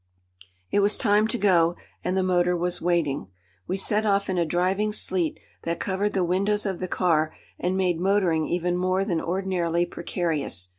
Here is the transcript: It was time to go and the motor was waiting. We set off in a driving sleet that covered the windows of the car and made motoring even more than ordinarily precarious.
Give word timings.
It 0.71 0.79
was 0.79 0.97
time 0.97 1.27
to 1.27 1.37
go 1.37 1.75
and 2.03 2.17
the 2.17 2.23
motor 2.23 2.57
was 2.57 2.81
waiting. 2.81 3.27
We 3.67 3.77
set 3.77 4.03
off 4.03 4.31
in 4.31 4.39
a 4.39 4.47
driving 4.47 4.91
sleet 4.93 5.39
that 5.61 5.79
covered 5.79 6.13
the 6.13 6.23
windows 6.25 6.65
of 6.65 6.79
the 6.79 6.87
car 6.87 7.35
and 7.59 7.77
made 7.77 7.99
motoring 7.99 8.47
even 8.47 8.77
more 8.77 9.05
than 9.05 9.21
ordinarily 9.21 9.85
precarious. 9.85 10.69